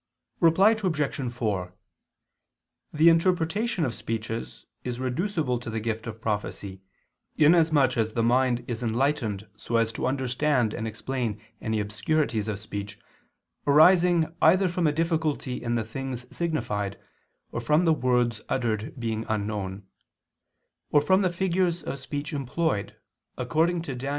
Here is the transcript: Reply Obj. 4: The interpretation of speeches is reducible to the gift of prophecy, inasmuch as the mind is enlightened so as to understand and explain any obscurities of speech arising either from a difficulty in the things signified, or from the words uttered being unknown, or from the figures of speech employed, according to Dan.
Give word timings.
Reply 0.39 0.71
Obj. 0.71 1.31
4: 1.31 1.73
The 2.91 3.09
interpretation 3.09 3.85
of 3.85 3.93
speeches 3.93 4.65
is 4.83 4.99
reducible 4.99 5.59
to 5.59 5.69
the 5.69 5.79
gift 5.79 6.07
of 6.07 6.19
prophecy, 6.19 6.81
inasmuch 7.37 7.97
as 7.97 8.13
the 8.13 8.23
mind 8.23 8.65
is 8.67 8.81
enlightened 8.81 9.47
so 9.55 9.75
as 9.77 9.91
to 9.91 10.07
understand 10.07 10.73
and 10.73 10.87
explain 10.87 11.39
any 11.61 11.79
obscurities 11.79 12.47
of 12.47 12.57
speech 12.57 12.97
arising 13.67 14.33
either 14.41 14.67
from 14.67 14.87
a 14.87 14.91
difficulty 14.91 15.61
in 15.61 15.75
the 15.75 15.83
things 15.85 16.25
signified, 16.35 16.97
or 17.51 17.61
from 17.61 17.85
the 17.85 17.93
words 17.93 18.41
uttered 18.49 18.95
being 18.99 19.23
unknown, 19.29 19.85
or 20.89 20.99
from 20.99 21.21
the 21.21 21.29
figures 21.29 21.83
of 21.83 21.99
speech 21.99 22.33
employed, 22.33 22.95
according 23.37 23.83
to 23.83 23.93
Dan. 23.93 24.09